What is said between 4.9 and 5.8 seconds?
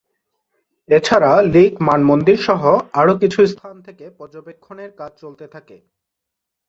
কাজ চলতে থাকে।